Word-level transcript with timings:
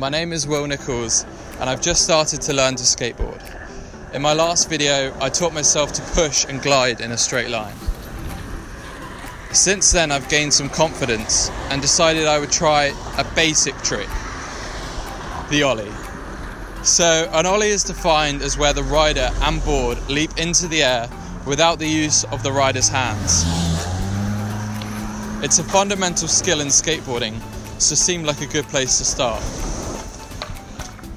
my 0.00 0.08
name 0.08 0.32
is 0.32 0.46
Will 0.46 0.66
Nichols 0.66 1.26
and 1.60 1.68
I've 1.68 1.82
just 1.82 2.02
started 2.02 2.40
to 2.42 2.54
learn 2.54 2.74
to 2.76 2.84
skateboard. 2.84 3.42
In 4.14 4.22
my 4.22 4.32
last 4.32 4.70
video, 4.70 5.14
I 5.20 5.28
taught 5.28 5.52
myself 5.52 5.92
to 5.92 6.02
push 6.14 6.46
and 6.46 6.62
glide 6.62 7.02
in 7.02 7.12
a 7.12 7.18
straight 7.18 7.50
line. 7.50 7.76
Since 9.52 9.92
then, 9.92 10.10
I've 10.10 10.26
gained 10.30 10.54
some 10.54 10.70
confidence 10.70 11.50
and 11.68 11.82
decided 11.82 12.26
I 12.26 12.38
would 12.38 12.50
try 12.50 12.94
a 13.18 13.24
basic 13.34 13.76
trick 13.82 14.08
the 15.50 15.64
ollie. 15.64 15.92
So, 16.82 17.28
an 17.34 17.44
ollie 17.44 17.68
is 17.68 17.84
defined 17.84 18.40
as 18.40 18.56
where 18.56 18.72
the 18.72 18.84
rider 18.84 19.28
and 19.42 19.62
board 19.66 19.98
leap 20.08 20.38
into 20.38 20.66
the 20.66 20.82
air 20.82 21.10
without 21.44 21.78
the 21.78 21.88
use 21.88 22.24
of 22.24 22.42
the 22.42 22.52
rider's 22.52 22.88
hands. 22.88 23.44
It's 25.44 25.58
a 25.58 25.64
fundamental 25.64 26.26
skill 26.26 26.62
in 26.62 26.68
skateboarding, 26.68 27.38
so 27.78 27.94
seemed 27.94 28.24
like 28.24 28.40
a 28.40 28.46
good 28.46 28.64
place 28.68 28.96
to 28.96 29.04
start. 29.04 29.42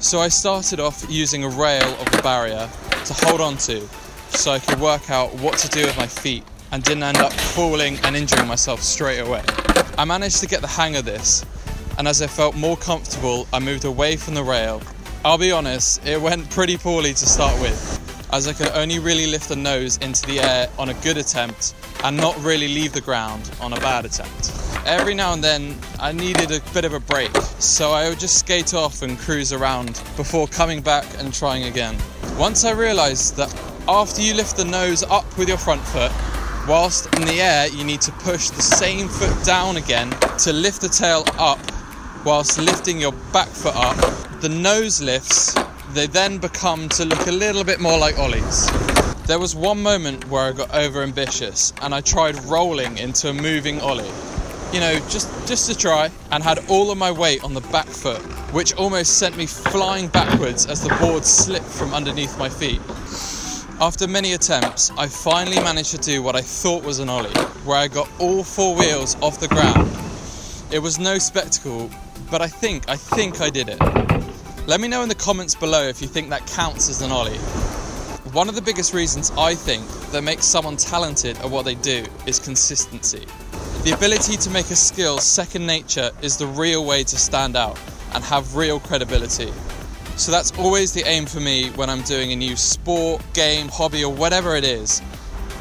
So 0.00 0.20
I 0.20 0.28
started 0.28 0.78
off 0.78 1.04
using 1.08 1.42
a 1.42 1.48
rail 1.48 1.82
of 1.82 2.10
the 2.12 2.22
barrier 2.22 2.70
to 3.04 3.14
hold 3.26 3.40
on 3.40 3.56
to 3.58 3.80
so 4.28 4.52
I 4.52 4.60
could 4.60 4.78
work 4.80 5.10
out 5.10 5.34
what 5.40 5.58
to 5.58 5.68
do 5.68 5.84
with 5.84 5.96
my 5.96 6.06
feet 6.06 6.44
and 6.70 6.84
didn't 6.84 7.02
end 7.02 7.18
up 7.18 7.32
falling 7.32 7.98
and 8.04 8.14
injuring 8.14 8.46
myself 8.46 8.80
straight 8.80 9.18
away. 9.18 9.42
I 9.98 10.04
managed 10.04 10.38
to 10.40 10.46
get 10.46 10.60
the 10.60 10.68
hang 10.68 10.94
of 10.94 11.04
this, 11.04 11.44
and 11.98 12.06
as 12.06 12.22
I 12.22 12.28
felt 12.28 12.54
more 12.54 12.76
comfortable, 12.76 13.48
I 13.52 13.58
moved 13.58 13.84
away 13.84 14.16
from 14.16 14.34
the 14.34 14.44
rail. 14.44 14.80
I'll 15.24 15.36
be 15.36 15.50
honest, 15.50 16.06
it 16.06 16.20
went 16.20 16.48
pretty 16.50 16.76
poorly 16.76 17.12
to 17.12 17.26
start 17.26 17.60
with, 17.60 18.28
as 18.32 18.46
I 18.46 18.52
could 18.52 18.68
only 18.68 19.00
really 19.00 19.26
lift 19.26 19.48
the 19.48 19.56
nose 19.56 19.96
into 19.96 20.24
the 20.26 20.38
air 20.38 20.68
on 20.78 20.90
a 20.90 20.94
good 20.94 21.16
attempt 21.16 21.74
and 22.04 22.16
not 22.16 22.40
really 22.44 22.68
leave 22.68 22.92
the 22.92 23.00
ground 23.00 23.50
on 23.60 23.72
a 23.72 23.80
bad 23.80 24.04
attempt. 24.04 24.52
Every 24.86 25.14
now 25.14 25.32
and 25.32 25.42
then 25.42 25.76
I 25.98 26.12
needed 26.12 26.50
a 26.50 26.60
bit 26.72 26.84
of 26.84 26.92
a 26.92 27.00
break, 27.00 27.34
so 27.58 27.92
I 27.92 28.08
would 28.08 28.20
just 28.20 28.38
skate 28.38 28.74
off 28.74 29.02
and 29.02 29.18
cruise 29.18 29.52
around 29.52 30.02
before 30.16 30.46
coming 30.46 30.80
back 30.80 31.06
and 31.18 31.32
trying 31.32 31.64
again. 31.64 31.96
Once 32.38 32.64
I 32.64 32.72
realised 32.72 33.36
that 33.36 33.54
after 33.88 34.22
you 34.22 34.34
lift 34.34 34.56
the 34.56 34.64
nose 34.64 35.02
up 35.02 35.36
with 35.36 35.48
your 35.48 35.58
front 35.58 35.82
foot, 35.82 36.12
whilst 36.68 37.06
in 37.16 37.26
the 37.26 37.40
air 37.40 37.68
you 37.68 37.84
need 37.84 38.00
to 38.02 38.12
push 38.12 38.50
the 38.50 38.62
same 38.62 39.08
foot 39.08 39.44
down 39.44 39.76
again 39.76 40.10
to 40.38 40.52
lift 40.52 40.80
the 40.80 40.88
tail 40.88 41.24
up 41.38 41.58
whilst 42.24 42.58
lifting 42.58 43.00
your 43.00 43.12
back 43.32 43.48
foot 43.48 43.74
up, 43.74 43.96
the 44.40 44.48
nose 44.48 45.00
lifts 45.00 45.54
they 45.94 46.06
then 46.06 46.38
become 46.38 46.88
to 46.90 47.04
look 47.04 47.26
a 47.26 47.32
little 47.32 47.64
bit 47.64 47.80
more 47.80 47.98
like 47.98 48.18
ollies. 48.18 48.68
There 49.26 49.38
was 49.38 49.54
one 49.54 49.82
moment 49.82 50.28
where 50.28 50.44
I 50.44 50.52
got 50.52 50.74
over 50.74 51.02
ambitious 51.02 51.72
and 51.82 51.94
I 51.94 52.00
tried 52.00 52.42
rolling 52.44 52.98
into 52.98 53.30
a 53.30 53.32
moving 53.32 53.80
ollie. 53.80 54.10
You 54.70 54.80
know, 54.80 54.98
just 55.08 55.30
just 55.48 55.70
to 55.70 55.76
try 55.76 56.10
and 56.30 56.42
had 56.42 56.58
all 56.68 56.90
of 56.90 56.98
my 56.98 57.10
weight 57.10 57.42
on 57.42 57.54
the 57.54 57.62
back 57.72 57.86
foot, 57.86 58.20
which 58.52 58.74
almost 58.74 59.18
sent 59.18 59.34
me 59.36 59.46
flying 59.46 60.08
backwards 60.08 60.66
as 60.66 60.82
the 60.82 60.94
board 61.00 61.24
slipped 61.24 61.64
from 61.64 61.94
underneath 61.94 62.38
my 62.38 62.50
feet. 62.50 62.80
After 63.80 64.06
many 64.06 64.34
attempts, 64.34 64.90
I 64.98 65.06
finally 65.06 65.56
managed 65.56 65.92
to 65.92 65.98
do 65.98 66.22
what 66.22 66.36
I 66.36 66.42
thought 66.42 66.84
was 66.84 66.98
an 66.98 67.08
ollie, 67.08 67.30
where 67.64 67.78
I 67.78 67.88
got 67.88 68.10
all 68.18 68.44
four 68.44 68.76
wheels 68.76 69.16
off 69.22 69.40
the 69.40 69.48
ground. 69.48 69.90
It 70.70 70.80
was 70.80 70.98
no 70.98 71.16
spectacle, 71.16 71.90
but 72.30 72.42
I 72.42 72.48
think 72.48 72.90
I 72.90 72.96
think 72.96 73.40
I 73.40 73.48
did 73.48 73.70
it. 73.70 73.80
Let 74.66 74.80
me 74.82 74.88
know 74.88 75.02
in 75.02 75.08
the 75.08 75.14
comments 75.14 75.54
below 75.54 75.88
if 75.88 76.02
you 76.02 76.08
think 76.08 76.28
that 76.28 76.46
counts 76.46 76.90
as 76.90 77.00
an 77.00 77.10
ollie. 77.10 77.38
One 78.34 78.50
of 78.50 78.54
the 78.54 78.60
biggest 78.60 78.92
reasons 78.92 79.32
I 79.38 79.54
think 79.54 79.88
that 80.10 80.22
makes 80.22 80.44
someone 80.44 80.76
talented 80.76 81.38
at 81.38 81.48
what 81.48 81.64
they 81.64 81.76
do 81.76 82.04
is 82.26 82.38
consistency. 82.38 83.26
The 83.84 83.92
ability 83.94 84.36
to 84.36 84.50
make 84.50 84.70
a 84.70 84.76
skill 84.76 85.18
second 85.18 85.66
nature 85.66 86.10
is 86.22 86.36
the 86.36 86.46
real 86.46 86.84
way 86.84 87.04
to 87.04 87.16
stand 87.16 87.56
out 87.56 87.78
and 88.14 88.22
have 88.24 88.56
real 88.56 88.80
credibility. 88.80 89.52
So 90.16 90.32
that's 90.32 90.56
always 90.58 90.92
the 90.92 91.02
aim 91.06 91.26
for 91.26 91.40
me 91.40 91.70
when 91.70 91.88
I'm 91.88 92.02
doing 92.02 92.32
a 92.32 92.36
new 92.36 92.56
sport, 92.56 93.22
game, 93.34 93.68
hobby, 93.68 94.04
or 94.04 94.12
whatever 94.12 94.56
it 94.56 94.64
is. 94.64 95.00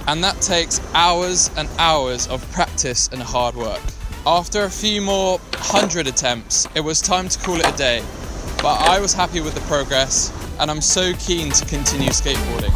And 0.07 0.23
that 0.23 0.41
takes 0.41 0.81
hours 0.93 1.49
and 1.57 1.69
hours 1.77 2.27
of 2.27 2.41
practice 2.51 3.09
and 3.11 3.21
hard 3.21 3.55
work. 3.55 3.81
After 4.25 4.63
a 4.63 4.69
few 4.69 5.01
more 5.01 5.39
hundred 5.53 6.07
attempts, 6.07 6.67
it 6.75 6.81
was 6.81 7.01
time 7.01 7.29
to 7.29 7.39
call 7.39 7.59
it 7.59 7.73
a 7.73 7.77
day 7.77 8.03
but 8.61 8.81
I 8.89 8.99
was 8.99 9.13
happy 9.13 9.39
with 9.39 9.53
the 9.53 9.61
progress 9.61 10.33
and 10.59 10.71
I'm 10.71 10.81
so 10.81 11.13
keen 11.13 11.51
to 11.51 11.65
continue 11.65 12.09
skateboarding. 12.09 12.73